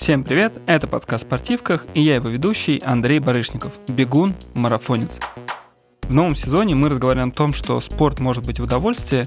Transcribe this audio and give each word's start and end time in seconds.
Всем 0.00 0.24
привет, 0.24 0.62
это 0.64 0.86
подкаст 0.86 1.26
«Спортивках» 1.26 1.84
и 1.92 2.00
я 2.00 2.14
его 2.14 2.30
ведущий 2.30 2.80
Андрей 2.82 3.18
Барышников, 3.18 3.78
бегун, 3.86 4.34
марафонец. 4.54 5.20
В 6.00 6.14
новом 6.14 6.34
сезоне 6.34 6.74
мы 6.74 6.88
разговариваем 6.88 7.28
о 7.28 7.32
том, 7.32 7.52
что 7.52 7.78
спорт 7.82 8.18
может 8.18 8.46
быть 8.46 8.60
в 8.60 8.62
удовольствие, 8.62 9.26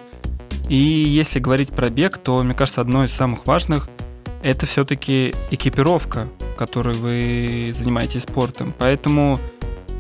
и 0.70 0.76
если 0.76 1.40
говорить 1.40 1.70
про 1.70 1.92
бег, 1.92 2.18
то, 2.18 2.42
мне 2.42 2.56
кажется, 2.56 2.82
одно 2.82 3.04
из 3.06 3.14
самых 3.14 3.46
важных– 3.46 3.88
это 4.42 4.66
все-таки 4.66 5.36
экипировка, 5.52 6.28
которой 6.58 6.96
вы 6.96 7.70
занимаетесь 7.72 8.24
спортом. 8.24 8.74
Поэтому 8.76 9.38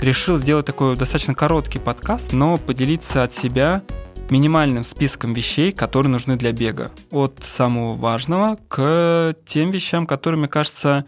решил 0.01 0.39
сделать 0.39 0.65
такой 0.65 0.95
достаточно 0.95 1.35
короткий 1.35 1.77
подкаст, 1.77 2.33
но 2.33 2.57
поделиться 2.57 3.21
от 3.21 3.31
себя 3.31 3.83
минимальным 4.29 4.83
списком 4.83 5.33
вещей, 5.33 5.71
которые 5.71 6.11
нужны 6.11 6.35
для 6.37 6.51
бега. 6.51 6.91
От 7.11 7.43
самого 7.43 7.95
важного 7.95 8.57
к 8.67 9.35
тем 9.45 9.71
вещам, 9.71 10.05
которые, 10.05 10.39
мне 10.39 10.47
кажется, 10.47 11.05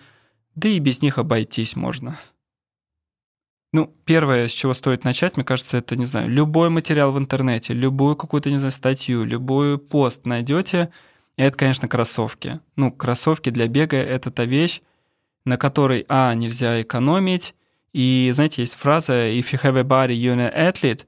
да 0.55 0.69
и 0.69 0.79
без 0.79 1.01
них 1.01 1.17
обойтись 1.17 1.75
можно. 1.75 2.17
Ну, 3.73 3.93
первое, 4.05 4.47
с 4.47 4.51
чего 4.51 4.73
стоит 4.73 5.03
начать, 5.03 5.35
мне 5.35 5.43
кажется, 5.43 5.77
это, 5.77 5.97
не 5.97 6.05
знаю, 6.05 6.29
любой 6.29 6.69
материал 6.69 7.11
в 7.11 7.17
интернете, 7.17 7.73
любую 7.73 8.15
какую-то, 8.15 8.49
не 8.49 8.57
знаю, 8.57 8.71
статью, 8.71 9.25
любой 9.25 9.77
пост 9.77 10.25
найдете, 10.25 10.91
это, 11.35 11.57
конечно, 11.57 11.89
кроссовки. 11.89 12.61
Ну, 12.77 12.91
кроссовки 12.91 13.49
для 13.49 13.67
бега– 13.67 13.97
это 13.97 14.31
та 14.31 14.45
вещь, 14.45 14.81
на 15.43 15.57
которой, 15.57 16.05
а, 16.07 16.33
нельзя 16.33 16.81
экономить, 16.81 17.53
и, 17.91 18.29
знаете, 18.33 18.61
есть 18.61 18.75
фраза 18.75 19.27
«if 19.27 19.51
you 19.51 19.61
have 19.61 19.77
a 19.77 19.83
body, 19.83 20.13
you're 20.13 20.37
an 20.37 20.53
athlete», 20.55 21.05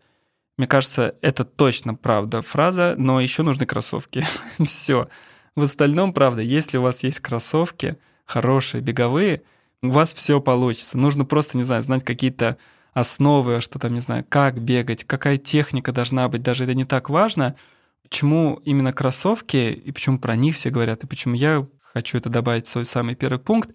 мне 0.58 0.68
кажется, 0.68 1.16
это 1.22 1.46
точно 1.46 1.94
правда 1.94 2.42
фраза, 2.42 2.96
но 2.98 3.22
еще 3.22 3.44
нужны 3.44 3.66
кроссовки. 3.66 4.24
Все. 4.64 5.08
В 5.56 5.64
остальном, 5.64 6.14
правда, 6.14 6.42
если 6.42 6.78
у 6.78 6.82
вас 6.82 7.04
есть 7.04 7.20
кроссовки, 7.20 7.98
хорошие, 8.26 8.82
беговые, 8.82 9.44
у 9.82 9.90
вас 9.90 10.14
все 10.14 10.42
получится. 10.42 10.98
Нужно 10.98 11.26
просто, 11.26 11.58
не 11.58 11.64
знаю, 11.64 11.82
знать 11.82 12.04
какие-то 12.04 12.58
основы, 12.94 13.62
что 13.62 13.80
там, 13.80 13.94
не 13.94 14.00
знаю, 14.00 14.26
как 14.28 14.60
бегать, 14.60 15.04
какая 15.04 15.38
техника 15.38 15.92
должна 15.92 16.28
быть, 16.30 16.42
даже 16.42 16.64
это 16.64 16.74
не 16.74 16.86
так 16.86 17.10
важно. 17.10 17.56
Почему 18.04 18.62
именно 18.66 18.94
кроссовки, 18.94 19.72
и 19.72 19.92
почему 19.92 20.18
про 20.20 20.36
них 20.36 20.56
все 20.56 20.70
говорят, 20.70 21.04
и 21.04 21.08
почему 21.08 21.36
я 21.36 21.68
хочу 21.80 22.18
это 22.18 22.30
добавить 22.30 22.66
в 22.66 22.70
свой 22.70 22.86
самый 22.86 23.16
первый 23.16 23.40
пункт, 23.40 23.72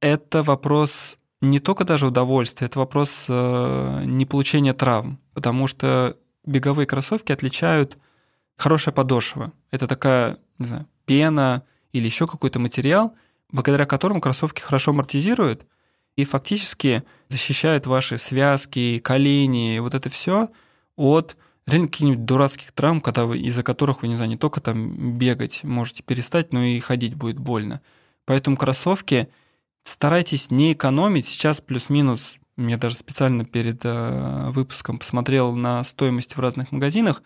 это 0.00 0.42
вопрос 0.42 1.18
не 1.40 1.58
только 1.60 1.84
даже 1.84 2.06
удовольствия, 2.06 2.66
это 2.66 2.78
вопрос 2.78 3.26
э, 3.28 4.02
не 4.04 4.26
получения 4.26 4.74
травм, 4.74 5.18
потому 5.34 5.66
что 5.66 6.16
беговые 6.44 6.86
кроссовки 6.86 7.32
отличают 7.32 7.98
хорошая 8.56 8.94
подошва. 8.94 9.52
Это 9.70 9.86
такая, 9.86 10.38
не 10.58 10.66
знаю, 10.66 10.86
пена 11.06 11.62
или 11.92 12.04
еще 12.04 12.26
какой-то 12.26 12.58
материал, 12.58 13.14
благодаря 13.50 13.86
которому 13.86 14.20
кроссовки 14.20 14.60
хорошо 14.60 14.90
амортизируют 14.90 15.66
и 16.16 16.24
фактически 16.24 17.04
защищают 17.28 17.86
ваши 17.86 18.18
связки, 18.18 18.98
колени, 18.98 19.78
вот 19.78 19.94
это 19.94 20.08
все 20.08 20.50
от 20.96 21.36
реально 21.66 21.86
каких-нибудь 21.88 22.24
дурацких 22.24 22.72
травм, 22.72 23.00
когда 23.00 23.24
вы, 23.24 23.38
из-за 23.38 23.62
которых 23.62 24.02
вы, 24.02 24.08
не 24.08 24.14
знаю, 24.14 24.30
не 24.30 24.36
только 24.36 24.60
там 24.60 25.16
бегать 25.16 25.64
можете 25.64 26.02
перестать, 26.02 26.52
но 26.52 26.62
и 26.62 26.78
ходить 26.80 27.14
будет 27.14 27.38
больно. 27.38 27.80
Поэтому 28.26 28.56
кроссовки 28.56 29.28
старайтесь 29.82 30.50
не 30.50 30.72
экономить. 30.72 31.26
Сейчас 31.26 31.60
плюс-минус, 31.60 32.38
я 32.56 32.76
даже 32.76 32.96
специально 32.96 33.44
перед 33.44 33.84
э, 33.84 34.50
выпуском 34.50 34.98
посмотрел 34.98 35.54
на 35.54 35.82
стоимость 35.84 36.36
в 36.36 36.40
разных 36.40 36.72
магазинах. 36.72 37.22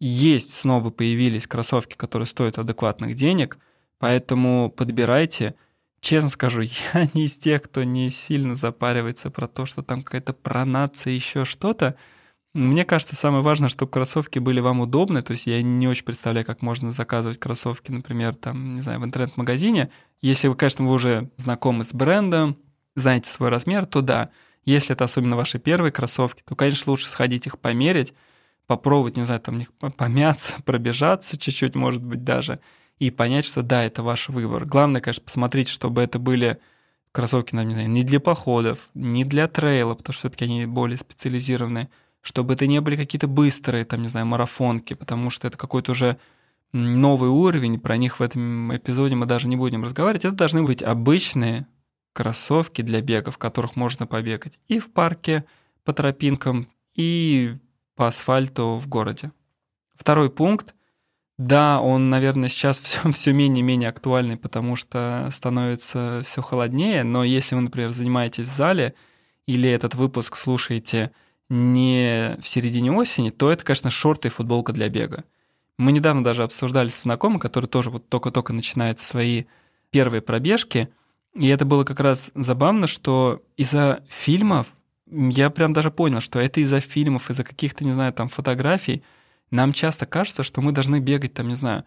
Есть 0.00 0.54
снова 0.54 0.90
появились 0.90 1.46
кроссовки, 1.46 1.94
которые 1.94 2.26
стоят 2.26 2.58
адекватных 2.58 3.14
денег, 3.14 3.58
поэтому 3.98 4.72
подбирайте. 4.76 5.54
Честно 6.00 6.28
скажу, 6.28 6.62
я 6.94 7.08
не 7.14 7.26
из 7.26 7.38
тех, 7.38 7.62
кто 7.62 7.84
не 7.84 8.10
сильно 8.10 8.56
запаривается 8.56 9.30
про 9.30 9.46
то, 9.46 9.64
что 9.64 9.82
там 9.82 10.02
какая-то 10.02 10.32
пронация, 10.32 11.12
еще 11.12 11.44
что-то. 11.44 11.96
Мне 12.54 12.84
кажется, 12.84 13.16
самое 13.16 13.42
важное, 13.42 13.70
чтобы 13.70 13.90
кроссовки 13.90 14.38
были 14.38 14.60
вам 14.60 14.80
удобны. 14.80 15.22
То 15.22 15.30
есть 15.30 15.46
я 15.46 15.62
не 15.62 15.88
очень 15.88 16.04
представляю, 16.04 16.44
как 16.44 16.60
можно 16.60 16.92
заказывать 16.92 17.38
кроссовки, 17.38 17.90
например, 17.90 18.34
там, 18.34 18.74
не 18.74 18.82
знаю, 18.82 19.00
в 19.00 19.04
интернет-магазине. 19.04 19.90
Если 20.20 20.48
вы, 20.48 20.54
конечно, 20.54 20.84
вы 20.84 20.92
уже 20.92 21.30
знакомы 21.38 21.82
с 21.82 21.94
брендом, 21.94 22.58
знаете 22.94 23.30
свой 23.30 23.48
размер, 23.48 23.86
то 23.86 24.02
да. 24.02 24.28
Если 24.64 24.94
это 24.94 25.04
особенно 25.04 25.36
ваши 25.36 25.58
первые 25.58 25.92
кроссовки, 25.92 26.42
то, 26.44 26.54
конечно, 26.54 26.90
лучше 26.90 27.08
сходить 27.08 27.46
их 27.46 27.58
померить, 27.58 28.12
попробовать, 28.66 29.16
не 29.16 29.24
знаю, 29.24 29.40
там 29.40 29.56
них 29.56 29.72
помяться, 29.96 30.62
пробежаться 30.64 31.38
чуть-чуть, 31.38 31.74
может 31.74 32.02
быть, 32.02 32.22
даже, 32.22 32.60
и 32.98 33.10
понять, 33.10 33.46
что 33.46 33.62
да, 33.62 33.82
это 33.82 34.02
ваш 34.02 34.28
выбор. 34.28 34.66
Главное, 34.66 35.00
конечно, 35.00 35.24
посмотреть, 35.24 35.68
чтобы 35.68 36.02
это 36.02 36.18
были 36.18 36.60
кроссовки, 37.12 37.54
не, 37.54 37.72
знаю, 37.72 37.88
не 37.88 38.04
для 38.04 38.20
походов, 38.20 38.90
не 38.94 39.24
для 39.24 39.48
трейла, 39.48 39.94
потому 39.94 40.12
что 40.12 40.28
все-таки 40.28 40.44
они 40.44 40.66
более 40.66 40.98
специализированные, 40.98 41.88
чтобы 42.22 42.54
это 42.54 42.66
не 42.66 42.80
были 42.80 42.96
какие-то 42.96 43.26
быстрые, 43.26 43.84
там, 43.84 44.00
не 44.02 44.08
знаю, 44.08 44.26
марафонки, 44.26 44.94
потому 44.94 45.28
что 45.28 45.48
это 45.48 45.58
какой-то 45.58 45.92
уже 45.92 46.18
новый 46.72 47.28
уровень, 47.28 47.78
про 47.78 47.96
них 47.96 48.18
в 48.18 48.22
этом 48.22 48.74
эпизоде 48.74 49.14
мы 49.14 49.26
даже 49.26 49.48
не 49.48 49.56
будем 49.56 49.84
разговаривать. 49.84 50.24
Это 50.24 50.34
должны 50.34 50.62
быть 50.62 50.82
обычные 50.82 51.66
кроссовки 52.14 52.82
для 52.82 53.00
бега, 53.02 53.30
в 53.30 53.38
которых 53.38 53.76
можно 53.76 54.06
побегать 54.06 54.58
и 54.68 54.78
в 54.78 54.92
парке, 54.92 55.44
по 55.84 55.92
тропинкам, 55.92 56.66
и 56.94 57.54
по 57.96 58.06
асфальту 58.06 58.78
в 58.78 58.88
городе. 58.88 59.32
Второй 59.96 60.30
пункт. 60.30 60.74
Да, 61.38 61.80
он, 61.80 62.10
наверное, 62.10 62.48
сейчас 62.48 62.78
все, 62.78 63.10
все 63.12 63.32
менее 63.32 63.60
и 63.60 63.66
менее 63.66 63.88
актуальный, 63.88 64.36
потому 64.36 64.76
что 64.76 65.28
становится 65.30 66.20
все 66.22 66.40
холоднее, 66.40 67.02
но 67.02 67.24
если 67.24 67.56
вы, 67.56 67.62
например, 67.62 67.90
занимаетесь 67.90 68.46
в 68.46 68.54
зале 68.54 68.94
или 69.46 69.68
этот 69.68 69.94
выпуск 69.94 70.36
слушаете 70.36 71.10
не 71.52 72.38
в 72.40 72.48
середине 72.48 72.90
осени, 72.92 73.28
то 73.28 73.52
это, 73.52 73.62
конечно, 73.62 73.90
шорты 73.90 74.28
и 74.28 74.30
футболка 74.30 74.72
для 74.72 74.88
бега. 74.88 75.24
Мы 75.76 75.92
недавно 75.92 76.24
даже 76.24 76.44
обсуждали 76.44 76.88
с 76.88 77.02
знакомым, 77.02 77.38
который 77.38 77.66
тоже 77.66 77.90
вот 77.90 78.08
только-только 78.08 78.54
начинает 78.54 78.98
свои 78.98 79.44
первые 79.90 80.22
пробежки, 80.22 80.88
и 81.34 81.48
это 81.48 81.66
было 81.66 81.84
как 81.84 82.00
раз 82.00 82.32
забавно, 82.34 82.86
что 82.86 83.42
из-за 83.58 84.02
фильмов 84.08 84.68
я 85.10 85.50
прям 85.50 85.74
даже 85.74 85.90
понял, 85.90 86.20
что 86.20 86.40
это 86.40 86.60
из-за 86.60 86.80
фильмов, 86.80 87.28
из-за 87.28 87.44
каких-то, 87.44 87.84
не 87.84 87.92
знаю, 87.92 88.14
там 88.14 88.28
фотографий, 88.28 89.02
нам 89.50 89.74
часто 89.74 90.06
кажется, 90.06 90.42
что 90.42 90.62
мы 90.62 90.72
должны 90.72 91.00
бегать 91.00 91.34
там, 91.34 91.48
не 91.48 91.54
знаю, 91.54 91.84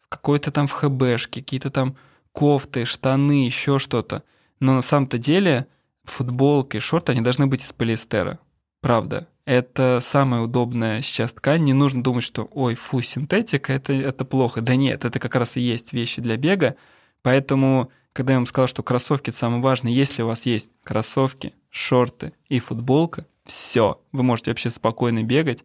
в 0.00 0.08
какой-то 0.08 0.50
там 0.50 0.66
в 0.66 0.72
ХБшке, 0.72 1.40
какие-то 1.40 1.70
там 1.70 1.96
кофты, 2.32 2.84
штаны, 2.84 3.46
еще 3.46 3.78
что-то. 3.78 4.24
Но 4.58 4.74
на 4.74 4.82
самом-то 4.82 5.18
деле 5.18 5.68
футболки, 6.02 6.78
шорты, 6.78 7.12
они 7.12 7.20
должны 7.20 7.46
быть 7.46 7.62
из 7.62 7.72
полиэстера. 7.72 8.40
Правда. 8.84 9.28
Это 9.46 10.00
самая 10.02 10.42
удобная 10.42 11.00
сейчас 11.00 11.32
ткань. 11.32 11.64
Не 11.64 11.72
нужно 11.72 12.02
думать, 12.02 12.22
что 12.22 12.50
ой, 12.52 12.74
фу, 12.74 13.00
синтетика, 13.00 13.72
это, 13.72 13.94
это 13.94 14.26
плохо. 14.26 14.60
Да 14.60 14.76
нет, 14.76 15.06
это 15.06 15.18
как 15.18 15.36
раз 15.36 15.56
и 15.56 15.62
есть 15.62 15.94
вещи 15.94 16.20
для 16.20 16.36
бега. 16.36 16.76
Поэтому, 17.22 17.90
когда 18.12 18.34
я 18.34 18.38
вам 18.40 18.44
сказал, 18.44 18.68
что 18.68 18.82
кроссовки 18.82 19.30
это 19.30 19.38
самое 19.38 19.62
важное, 19.62 19.90
если 19.90 20.20
у 20.20 20.26
вас 20.26 20.44
есть 20.44 20.70
кроссовки, 20.82 21.54
шорты 21.70 22.34
и 22.50 22.58
футболка, 22.58 23.24
все, 23.46 24.02
вы 24.12 24.22
можете 24.22 24.50
вообще 24.50 24.68
спокойно 24.68 25.22
бегать 25.22 25.64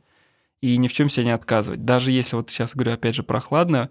и 0.62 0.78
ни 0.78 0.88
в 0.88 0.94
чем 0.94 1.10
себе 1.10 1.26
не 1.26 1.32
отказывать. 1.32 1.84
Даже 1.84 2.14
если 2.14 2.38
вот 2.38 2.50
сейчас 2.50 2.74
говорю, 2.74 2.94
опять 2.94 3.16
же, 3.16 3.24
прохладно, 3.24 3.90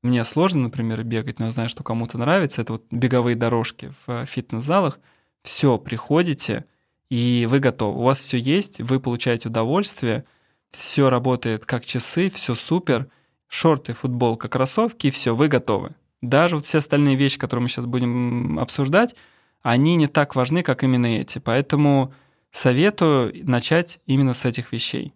мне 0.00 0.24
сложно, 0.24 0.62
например, 0.62 1.04
бегать, 1.04 1.38
но 1.38 1.44
я 1.44 1.50
знаю, 1.50 1.68
что 1.68 1.84
кому-то 1.84 2.16
нравится, 2.16 2.62
это 2.62 2.72
вот 2.72 2.84
беговые 2.90 3.36
дорожки 3.36 3.92
в 4.06 4.24
фитнес-залах, 4.24 5.00
все, 5.42 5.76
приходите, 5.76 6.64
и 7.10 7.46
вы 7.50 7.58
готовы. 7.58 8.00
У 8.00 8.04
вас 8.04 8.20
все 8.20 8.38
есть, 8.38 8.80
вы 8.80 9.00
получаете 9.00 9.48
удовольствие, 9.48 10.24
все 10.70 11.10
работает 11.10 11.66
как 11.66 11.84
часы, 11.84 12.30
все 12.30 12.54
супер, 12.54 13.08
шорты, 13.48 13.92
футболка, 13.92 14.48
кроссовки, 14.48 15.08
и 15.08 15.10
все, 15.10 15.34
вы 15.34 15.48
готовы. 15.48 15.94
Даже 16.22 16.56
вот 16.56 16.64
все 16.64 16.78
остальные 16.78 17.16
вещи, 17.16 17.38
которые 17.38 17.64
мы 17.64 17.68
сейчас 17.68 17.86
будем 17.86 18.58
обсуждать, 18.58 19.16
они 19.62 19.96
не 19.96 20.06
так 20.06 20.36
важны, 20.36 20.62
как 20.62 20.84
именно 20.84 21.06
эти. 21.06 21.38
Поэтому 21.38 22.14
советую 22.52 23.32
начать 23.48 24.00
именно 24.06 24.32
с 24.32 24.44
этих 24.44 24.72
вещей. 24.72 25.12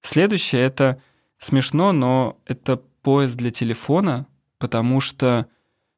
Следующее 0.00 0.62
это 0.62 1.00
смешно, 1.38 1.92
но 1.92 2.38
это 2.46 2.76
пояс 3.02 3.34
для 3.34 3.50
телефона, 3.50 4.26
потому 4.58 5.00
что 5.00 5.46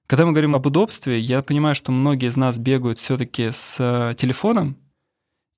когда 0.06 0.26
мы 0.26 0.32
говорим 0.32 0.56
об 0.56 0.66
удобстве, 0.66 1.20
я 1.20 1.40
понимаю, 1.42 1.74
что 1.76 1.92
многие 1.92 2.28
из 2.28 2.36
нас 2.36 2.58
бегают 2.58 2.98
все-таки 2.98 3.50
с 3.52 3.76
э, 3.78 4.14
телефоном, 4.16 4.76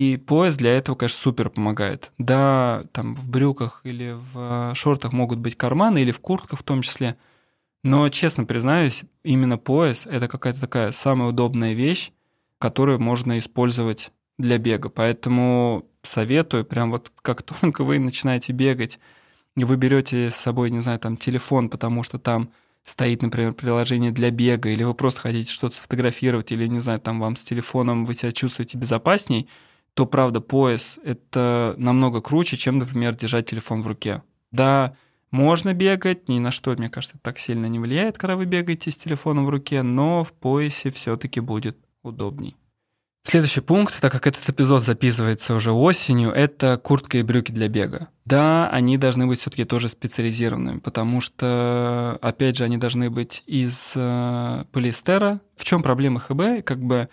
и 0.02 0.16
пояс 0.16 0.56
для 0.56 0.76
этого, 0.76 0.96
конечно, 0.96 1.20
супер 1.20 1.49
помогает. 1.49 2.10
Да, 2.19 2.84
там 2.90 3.14
в 3.14 3.28
брюках 3.28 3.82
или 3.84 4.16
в 4.32 4.75
шортах 4.75 5.12
могут 5.12 5.38
быть 5.38 5.56
карманы, 5.56 6.02
или 6.02 6.10
в 6.10 6.20
куртках 6.20 6.58
в 6.58 6.62
том 6.64 6.82
числе. 6.82 7.16
Но, 7.84 8.08
честно 8.08 8.44
признаюсь, 8.44 9.04
именно 9.22 9.58
пояс– 9.58 10.06
это 10.10 10.26
какая-то 10.26 10.60
такая 10.60 10.90
самая 10.90 11.28
удобная 11.28 11.75
вещь, 11.75 12.10
которую 12.58 12.99
можно 12.99 13.38
использовать 13.38 14.10
для 14.38 14.58
бега. 14.58 14.88
Поэтому 14.88 15.87
советую, 16.02 16.64
прям 16.64 16.90
вот 16.90 17.12
как 17.22 17.43
только 17.60 17.84
вы 17.84 18.00
начинаете 18.00 18.52
бегать, 18.52 18.99
и 19.56 19.62
вы 19.62 19.76
берете 19.76 20.31
с 20.31 20.34
собой, 20.34 20.70
не 20.70 20.81
знаю, 20.81 20.99
там 20.99 21.16
телефон, 21.16 21.69
потому 21.69 22.02
что 22.02 22.19
там 22.19 22.50
стоит, 22.82 23.22
например, 23.22 23.52
приложение 23.52 24.10
для 24.10 24.32
бега, 24.32 24.69
или 24.70 24.82
вы 24.82 24.94
просто 24.94 25.20
хотите 25.20 25.52
что-то 25.52 25.76
сфотографировать, 25.76 26.50
или, 26.50 26.66
не 26.66 26.81
знаю, 26.81 26.99
там 26.99 27.20
вам 27.20 27.37
с 27.37 27.44
телефоном 27.44 28.04
вы 28.04 28.14
себя 28.14 28.32
чувствуете 28.32 28.78
безопасней, 28.78 29.49
то, 29.94 30.06
правда, 30.06 30.40
пояс— 30.40 30.98
это 31.04 31.74
намного 31.76 32.20
круче, 32.20 32.56
чем, 32.56 32.78
например, 32.78 33.14
держать 33.14 33.46
телефон 33.46 33.82
в 33.82 33.86
руке. 33.86 34.22
Да, 34.50 34.94
можно 35.30 35.72
бегать, 35.74 36.28
ни 36.28 36.38
на 36.38 36.50
что, 36.50 36.72
мне 36.72 36.90
кажется, 36.90 37.18
так 37.20 37.38
сильно 37.38 37.66
не 37.66 37.78
влияет, 37.78 38.18
когда 38.18 38.36
вы 38.36 38.44
бегаете 38.44 38.90
с 38.90 38.96
телефоном 38.96 39.46
в 39.46 39.50
руке, 39.50 39.82
но 39.82 40.24
в 40.24 40.32
поясе 40.32 40.90
все-таки 40.90 41.40
будет 41.40 41.76
удобней. 42.02 42.56
Следующий 43.24 43.60
пункт, 43.60 44.00
так 44.00 44.10
как 44.10 44.26
этот 44.26 44.48
эпизод 44.48 44.82
записывается 44.82 45.54
уже 45.54 45.72
осенью, 45.72 46.30
это 46.32 46.76
куртка 46.76 47.18
и 47.18 47.22
брюки 47.22 47.52
для 47.52 47.68
бега. 47.68 48.08
Да, 48.24 48.68
они 48.68 48.98
должны 48.98 49.26
быть 49.26 49.38
все-таки 49.40 49.64
тоже 49.64 49.88
специализированными, 49.88 50.80
потому 50.80 51.20
что, 51.20 52.18
опять 52.20 52.56
же, 52.56 52.64
они 52.64 52.78
должны 52.78 53.10
быть 53.10 53.44
из 53.46 53.92
э, 53.94 54.64
полиэстера. 54.72 55.40
В 55.54 55.64
чем 55.64 55.82
проблема 55.82 56.18
ХБ? 56.18 56.64
Как 56.64 56.82
бы 56.82 57.08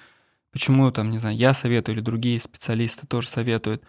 почему 0.52 0.92
там, 0.92 1.12
не 1.12 1.18
знаю, 1.18 1.36
я 1.36 1.54
советую 1.54 1.96
или 1.96 2.04
другие 2.04 2.40
специалисты 2.40 3.08
тоже 3.08 3.30
советуют? 3.30 3.84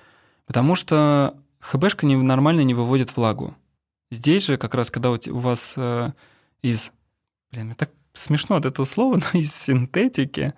Потому 0.47 0.75
что 0.75 1.35
ХБшка 1.61 2.07
не, 2.07 2.17
нормально 2.17 2.63
не 2.63 2.75
выводит 2.75 3.17
влагу. 3.17 3.57
Здесь 4.11 4.47
же 4.47 4.57
как 4.57 4.75
раз, 4.75 4.91
когда 4.91 5.11
у 5.11 5.39
вас 5.39 5.75
э, 5.77 6.13
из... 6.63 6.93
Блин, 7.53 7.67
мне 7.67 7.75
так 7.75 7.91
смешно 8.13 8.57
от 8.57 8.65
этого 8.65 8.85
слова, 8.87 9.17
но 9.35 9.39
из 9.39 9.55
синтетики 9.55 10.55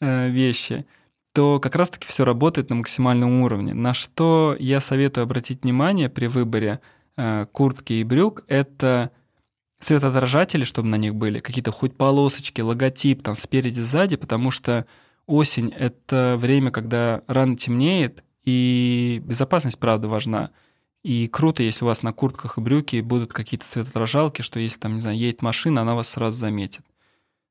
э, 0.00 0.28
вещи– 0.28 0.86
то 1.32 1.58
как 1.60 1.76
раз-таки 1.76 2.06
все 2.06 2.24
работает 2.24 2.70
на 2.70 2.76
максимальном 2.76 3.40
уровне. 3.40 3.74
На 3.74 3.94
что 3.94 4.56
я 4.58 4.80
советую 4.80 5.24
обратить 5.24 5.62
внимание 5.62 6.08
при 6.08 6.26
выборе 6.26 6.80
э, 7.16 7.46
куртки 7.52 7.94
и 7.94 8.04
брюк, 8.04 8.44
это 8.48 9.10
светоотражатели, 9.80 10.64
чтобы 10.64 10.88
на 10.88 10.96
них 10.96 11.14
были, 11.14 11.40
какие-то 11.40 11.72
хоть 11.72 11.96
полосочки, 11.96 12.60
логотип 12.60 13.22
там 13.22 13.34
спереди, 13.34 13.80
сзади, 13.80 14.16
потому 14.16 14.50
что 14.50 14.86
осень— 15.26 15.72
это 15.78 16.36
время, 16.38 16.70
когда 16.70 17.22
рано 17.26 17.56
темнеет, 17.56 18.24
и 18.44 19.22
безопасность, 19.24 19.78
правда, 19.78 20.08
важна. 20.08 20.50
И 21.02 21.26
круто, 21.26 21.62
если 21.62 21.84
у 21.84 21.88
вас 21.88 22.02
на 22.02 22.12
куртках 22.12 22.58
и 22.58 22.60
брюке 22.60 23.02
будут 23.02 23.32
какие-то 23.32 23.66
светоотражалки, 23.66 24.42
что 24.42 24.60
если 24.60 24.78
там, 24.78 24.94
не 24.94 25.00
знаю, 25.00 25.16
едет 25.16 25.42
машина, 25.42 25.82
она 25.82 25.94
вас 25.94 26.08
сразу 26.08 26.38
заметит. 26.38 26.82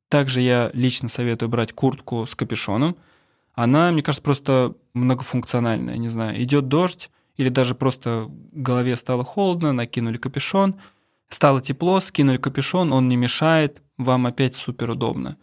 Также 0.09 0.41
я 0.41 0.71
лично 0.73 1.09
советую 1.09 1.50
брать 1.50 1.73
куртку 1.73 2.25
с 2.25 2.35
капюшоном— 2.35 2.97
она, 3.53 3.91
мне 3.91 4.01
кажется, 4.01 4.24
просто 4.24 4.75
многофункциональная, 4.94 5.97
не 5.97 6.09
знаю, 6.09 6.41
идет 6.41 6.67
дождь, 6.67 7.09
или 7.38 7.50
даже 7.50 7.75
просто 7.75 8.29
голове 8.51 8.95
стало 8.95 9.24
холодно, 9.24 9.74
накинули 9.74 10.17
капюшон, 10.17 10.75
стало 11.27 11.62
тепло, 11.62 12.00
скинули 12.00 12.38
капюшон, 12.38 12.94
он 12.94 13.07
не 13.07 13.15
мешает, 13.15 13.81
вам 13.97 14.25
опять 14.25 14.56
супер 14.56 14.91
удобно. 14.91 15.38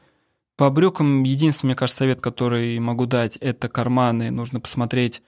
По 0.58 0.68
брюкам 0.68 1.22
единственный, 1.22 1.68
мне 1.68 1.76
кажется, 1.76 2.00
совет, 2.00 2.20
который 2.20 2.78
могу 2.80 3.06
дать, 3.06 3.36
это 3.36 3.70
карманы. 3.70 4.30
Нужно 4.30 4.60
посмотреть. 4.60 5.22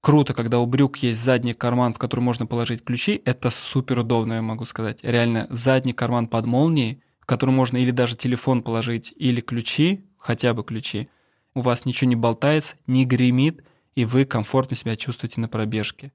Круто, 0.00 0.34
когда 0.34 0.60
у 0.60 0.66
брюк 0.66 0.98
есть 0.98 1.18
задний 1.18 1.54
карман, 1.54 1.92
в 1.92 1.98
который 1.98 2.20
можно 2.20 2.46
положить 2.46 2.84
ключи. 2.84 3.20
Это 3.24 3.50
супер 3.50 3.98
удобно, 3.98 4.34
я 4.34 4.42
могу 4.42 4.64
сказать. 4.64 5.00
Реально, 5.02 5.46
задний 5.50 5.94
карман 5.94 6.28
под 6.28 6.46
молнией, 6.46 7.02
в 7.18 7.26
который 7.26 7.50
можно 7.50 7.78
или 7.78 7.90
даже 7.90 8.16
телефон 8.16 8.62
положить, 8.62 9.12
или 9.16 9.40
ключи, 9.40 10.04
хотя 10.18 10.54
бы 10.54 10.62
ключи 10.62 11.08
у 11.54 11.60
вас 11.60 11.84
ничего 11.84 12.08
не 12.08 12.16
болтается, 12.16 12.76
не 12.86 13.04
гремит, 13.04 13.64
и 13.94 14.04
вы 14.04 14.24
комфортно 14.24 14.76
себя 14.76 14.96
чувствуете 14.96 15.40
на 15.40 15.48
пробежке. 15.48 16.12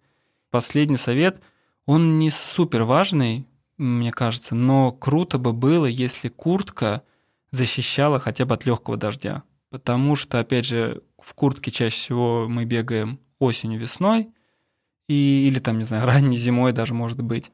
Последний 0.49 0.97
совет, 0.97 1.41
он 1.85 2.19
не 2.19 2.29
супер 2.29 2.83
важный, 2.83 3.47
мне 3.77 4.11
кажется, 4.11 4.55
но 4.55 4.91
круто 4.91 5.37
бы 5.37 5.53
было, 5.53 5.85
если 5.85 6.29
куртка 6.29 7.01
защищала 7.53 8.19
хотя 8.19 8.45
бы 8.45 8.55
от 8.55 8.65
легкого 8.65 8.97
дождя. 8.97 9.43
Потому 9.69 10.15
что, 10.15 10.39
опять 10.39 10.65
же, 10.65 11.01
в 11.17 11.33
куртке 11.33 11.71
чаще 11.71 11.95
всего 11.95 12.47
мы 12.49 12.65
бегаем 12.65 13.19
осенью, 13.39 13.79
весной, 13.79 14.29
и, 15.07 15.47
или 15.47 15.59
там, 15.59 15.79
не 15.79 15.85
знаю, 15.85 16.05
ранней 16.07 16.35
зимой 16.35 16.73
даже 16.73 16.93
может 16.93 17.21
быть. 17.21 17.51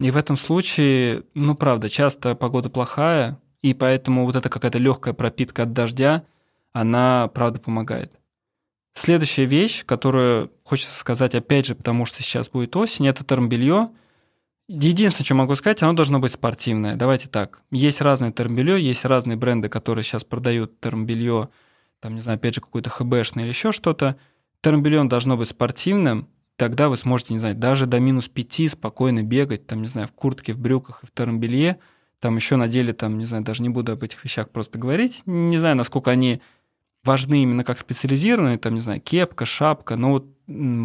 И 0.00 0.10
в 0.10 0.16
этом 0.16 0.36
случае, 0.36 1.24
ну 1.34 1.54
правда, 1.54 1.88
часто 1.88 2.34
погода 2.34 2.68
плохая, 2.68 3.40
и 3.62 3.72
поэтому 3.72 4.26
вот 4.26 4.36
эта 4.36 4.50
какая-то 4.50 4.78
легкая 4.78 5.14
пропитка 5.14 5.62
от 5.62 5.72
дождя– 5.72 6.24
она 6.72 7.28
правда 7.28 7.60
помогает. 7.60 8.12
Следующая 8.94 9.44
вещь, 9.44 9.84
которую 9.84 10.52
хочется 10.64 10.98
сказать 10.98 11.34
опять 11.34 11.66
же, 11.66 11.74
потому 11.74 12.04
что 12.04 12.22
сейчас 12.22 12.48
будет 12.48 12.76
осень, 12.76 13.06
это 13.06 13.24
термбелье. 13.24 13.90
Единственное, 14.68 15.24
что 15.24 15.34
могу 15.34 15.54
сказать, 15.54 15.82
оно 15.82 15.94
должно 15.94 16.18
быть 16.20 16.32
спортивное. 16.32 16.94
Давайте 16.94 17.28
так. 17.28 17.62
Есть 17.70 18.02
разные 18.02 18.32
термбелье, 18.32 18.78
есть 18.78 19.06
разные 19.06 19.38
бренды, 19.38 19.70
которые 19.70 20.02
сейчас 20.02 20.24
продают 20.24 20.78
термбелье, 20.78 21.48
там, 22.00 22.14
не 22.14 22.20
знаю, 22.20 22.36
опять 22.36 22.54
же, 22.54 22.60
какой-то 22.60 22.90
ХБшный 22.90 23.44
или 23.44 23.48
еще 23.48 23.72
что-то. 23.72 24.16
Термбелье 24.60 25.04
должно 25.04 25.38
быть 25.38 25.48
спортивным, 25.48 26.28
тогда 26.56 26.90
вы 26.90 26.98
сможете, 26.98 27.32
не 27.32 27.38
знаю, 27.38 27.54
даже 27.54 27.86
до 27.86 27.98
минус 27.98 28.28
5 28.28 28.70
спокойно 28.70 29.22
бегать, 29.22 29.66
там, 29.66 29.80
не 29.80 29.88
знаю, 29.88 30.06
в 30.06 30.12
куртке, 30.12 30.52
в 30.52 30.58
брюках 30.58 31.02
и 31.02 31.06
в 31.06 31.12
термбелье. 31.12 31.78
Там 32.20 32.36
еще 32.36 32.56
на 32.56 32.68
деле, 32.68 32.92
там, 32.92 33.16
не 33.16 33.24
знаю, 33.24 33.44
даже 33.44 33.62
не 33.62 33.70
буду 33.70 33.92
об 33.92 34.02
этих 34.02 34.22
вещах 34.22 34.50
просто 34.50 34.78
говорить. 34.78 35.22
Не 35.24 35.56
знаю, 35.56 35.76
насколько 35.76 36.10
они 36.10 36.42
важны 37.08 37.42
именно 37.42 37.64
как 37.64 37.78
специализированные, 37.78 38.58
там, 38.58 38.74
не 38.74 38.80
знаю, 38.80 39.00
кепка, 39.00 39.46
шапка, 39.46 39.96
но 39.96 40.10
вот 40.10 40.26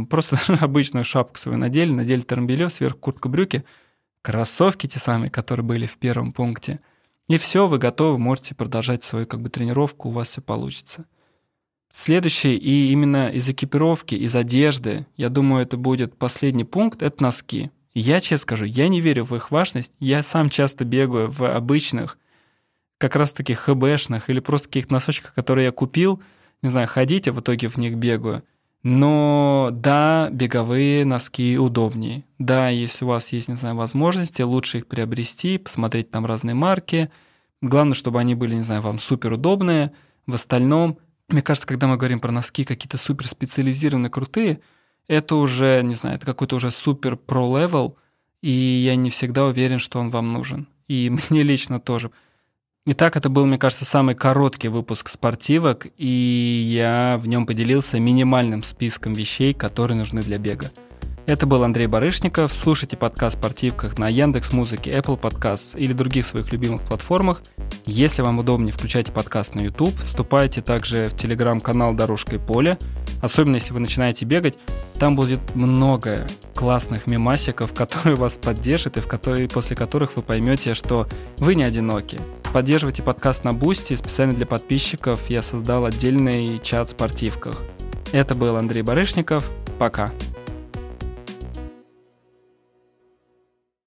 просто 0.09 0.37
обычную 0.59 1.03
шапку 1.03 1.37
свою 1.37 1.57
надели, 1.57 1.91
надели 1.91 2.21
термбелье, 2.21 2.69
сверху 2.69 2.97
куртка, 2.97 3.29
брюки, 3.29 3.65
кроссовки 4.21 4.87
те 4.87 4.99
самые, 4.99 5.29
которые 5.29 5.65
были 5.65 5.85
в 5.85 5.97
первом 5.97 6.31
пункте. 6.31 6.79
И 7.27 7.37
все, 7.37 7.67
вы 7.67 7.77
готовы, 7.77 8.17
можете 8.17 8.55
продолжать 8.55 9.03
свою 9.03 9.27
как 9.27 9.41
бы 9.41 9.49
тренировку, 9.49 10.09
у 10.09 10.11
вас 10.11 10.29
все 10.29 10.41
получится. 10.41 11.05
Следующий, 11.91 12.55
и 12.55 12.91
именно 12.91 13.29
из 13.29 13.47
экипировки, 13.49 14.15
из 14.15 14.35
одежды, 14.35 15.05
я 15.15 15.29
думаю, 15.29 15.63
это 15.63 15.77
будет 15.77 16.17
последний 16.17 16.63
пункт, 16.63 17.03
это 17.03 17.21
носки. 17.21 17.69
Я 17.93 18.19
честно 18.19 18.37
скажу, 18.37 18.65
я 18.65 18.87
не 18.87 19.01
верю 19.01 19.23
в 19.23 19.35
их 19.35 19.51
важность. 19.51 19.93
Я 19.99 20.23
сам 20.23 20.49
часто 20.49 20.85
бегаю 20.85 21.29
в 21.29 21.43
обычных 21.43 22.17
как 23.03 23.17
раз 23.17 23.33
таких 23.33 23.59
ХБшных 23.59 24.29
или 24.29 24.39
просто 24.39 24.69
каких-то 24.69 24.93
носочках, 24.93 25.33
которые 25.33 25.65
я 25.65 25.71
купил, 25.73 26.23
не 26.61 26.69
знаю, 26.69 26.87
ходить, 26.87 27.27
а 27.27 27.33
в 27.33 27.41
итоге 27.41 27.67
в 27.67 27.75
них 27.75 27.95
бегаю. 27.95 28.43
Но 28.81 29.71
да, 29.73 30.29
беговые 30.31 31.03
носки 31.03 31.57
удобнее. 31.57 32.23
Да, 32.39 32.69
если 32.69 33.03
у 33.03 33.09
вас 33.09 33.33
есть, 33.33 33.49
не 33.49 33.55
знаю, 33.55 33.75
возможности, 33.75 34.41
лучше 34.41 34.77
их 34.77 34.87
приобрести, 34.87 35.57
посмотреть 35.57 36.11
там 36.11 36.25
разные 36.25 36.53
марки. 36.53 37.09
Главное, 37.61 37.93
чтобы 37.93 38.21
они 38.21 38.35
были, 38.35 38.55
не 38.55 38.61
знаю, 38.61 38.79
вам 38.79 38.99
супер 38.99 39.33
удобные. 39.33 39.91
В 40.25 40.35
остальном, 40.35 40.97
мне 41.27 41.41
кажется, 41.41 41.67
когда 41.67 41.87
мы 41.87 41.97
говорим 41.97 42.21
про 42.21 42.31
носки 42.31 42.63
какие-то 42.63 42.97
супер 42.97 43.27
специализированные, 43.27 44.09
крутые, 44.09 44.61
это 45.09 45.35
уже, 45.35 45.81
не 45.83 45.95
знаю, 45.95 46.15
это 46.15 46.25
какой-то 46.25 46.55
уже 46.55 46.71
супер 46.71 47.17
pro 47.17 47.44
level, 47.44 47.97
и 48.41 48.49
я 48.49 48.95
не 48.95 49.09
всегда 49.09 49.43
уверен, 49.43 49.79
что 49.79 49.99
он 49.99 50.07
вам 50.07 50.31
нужен. 50.31 50.67
И 50.87 51.11
мне 51.29 51.43
лично 51.43 51.81
тоже. 51.81 52.11
Итак, 52.85 53.15
это 53.15 53.29
был, 53.29 53.45
мне 53.45 53.57
кажется, 53.57 53.85
самый 53.85 54.13
короткий 54.13 54.67
выпуск 54.67 55.07
спортивок, 55.07 55.87
и 55.97 56.05
я 56.05 57.17
в 57.17 57.29
нем 57.29 57.45
поделился 57.45 57.97
минимальным 57.97 58.61
списком 58.61 59.13
вещей, 59.13 59.53
которые 59.53 59.97
нужны 59.97 60.21
для 60.21 60.37
бега. 60.37 60.69
Это 61.25 61.47
был 61.47 61.63
Андрей 61.63 61.87
Барышников. 61.87 62.51
Слушайте 62.51 62.97
подкаст 62.97 63.37
«Спортивках» 63.37 63.97
на 63.97 64.09
Яндекс 64.09 64.51
Музыке, 64.51 64.91
Apple 64.91 65.17
Podcasts 65.17 65.79
или 65.79 65.93
других 65.93 66.25
своих 66.25 66.51
любимых 66.51 66.81
платформах. 66.81 67.41
Если 67.85 68.21
вам 68.21 68.39
удобнее, 68.39 68.73
включайте 68.73 69.13
подкаст 69.13 69.55
на 69.55 69.61
YouTube. 69.61 69.95
Вступайте 69.95 70.61
также 70.61 71.07
в 71.07 71.15
телеграм-канал 71.15 71.93
«Дорожка 71.93 72.35
и 72.35 72.37
поле». 72.37 72.77
Особенно, 73.21 73.55
если 73.55 73.71
вы 73.71 73.79
начинаете 73.79 74.25
бегать, 74.25 74.59
там 74.99 75.15
будет 75.15 75.55
много 75.55 76.27
классных 76.53 77.07
мемасиков, 77.07 77.73
которые 77.77 78.17
вас 78.17 78.35
поддержат 78.35 78.97
и 78.97 78.99
в 78.99 79.07
которые, 79.07 79.47
после 79.47 79.77
которых 79.77 80.17
вы 80.17 80.21
поймете, 80.21 80.73
что 80.73 81.07
вы 81.37 81.55
не 81.55 81.63
одиноки. 81.63 82.19
Поддерживайте 82.53 83.01
подкаст 83.01 83.43
на 83.43 83.51
Бусти. 83.51 83.95
Специально 83.95 84.31
для 84.31 84.45
подписчиков 84.45 85.27
я 85.27 85.41
создал 85.41 85.85
отдельный 85.85 86.59
чат 86.59 86.87
в 86.87 86.91
спортивках. 86.91 87.63
Это 88.11 88.35
был 88.35 88.55
Андрей 88.55 88.83
Барышников. 88.83 89.51
Пока. 89.79 90.11